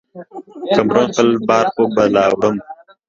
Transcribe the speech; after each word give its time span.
که 0.75 0.81
مرم، 0.87 1.07
خپل 1.13 1.29
بار 1.47 1.65
خو 1.73 1.83
به 1.95 2.03
لا 2.13 2.25
وړم. 2.35 2.55